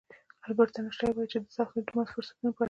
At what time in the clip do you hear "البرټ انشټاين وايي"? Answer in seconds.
0.47-1.27